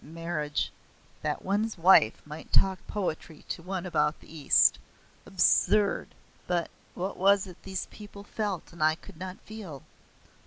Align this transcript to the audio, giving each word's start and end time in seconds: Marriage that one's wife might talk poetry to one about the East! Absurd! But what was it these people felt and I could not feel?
Marriage 0.03 0.71
that 1.21 1.43
one's 1.45 1.77
wife 1.77 2.25
might 2.25 2.51
talk 2.51 2.79
poetry 2.87 3.43
to 3.49 3.61
one 3.61 3.85
about 3.85 4.19
the 4.19 4.35
East! 4.35 4.79
Absurd! 5.27 6.15
But 6.47 6.71
what 6.95 7.17
was 7.17 7.45
it 7.45 7.61
these 7.61 7.85
people 7.91 8.23
felt 8.23 8.73
and 8.73 8.81
I 8.83 8.95
could 8.95 9.17
not 9.17 9.37
feel? 9.41 9.83